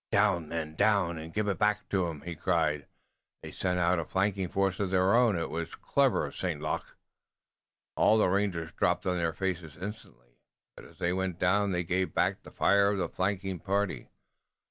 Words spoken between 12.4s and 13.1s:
the fire of the